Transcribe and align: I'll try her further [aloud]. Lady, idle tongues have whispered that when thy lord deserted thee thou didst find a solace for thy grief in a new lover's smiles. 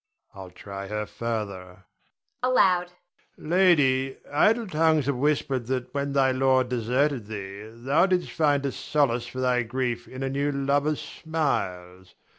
I'll 0.33 0.49
try 0.49 0.87
her 0.87 1.05
further 1.05 1.85
[aloud]. 2.41 2.87
Lady, 3.37 4.17
idle 4.31 4.65
tongues 4.65 5.05
have 5.05 5.15
whispered 5.15 5.67
that 5.67 5.93
when 5.93 6.13
thy 6.13 6.31
lord 6.31 6.69
deserted 6.69 7.27
thee 7.27 7.69
thou 7.71 8.07
didst 8.07 8.31
find 8.31 8.65
a 8.65 8.71
solace 8.71 9.27
for 9.27 9.41
thy 9.41 9.61
grief 9.61 10.07
in 10.07 10.23
a 10.23 10.27
new 10.31 10.51
lover's 10.51 11.01
smiles. 11.01 12.15